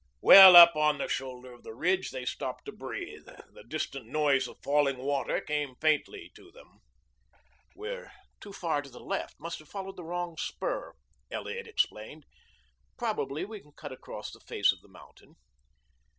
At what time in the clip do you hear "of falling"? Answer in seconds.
4.47-4.97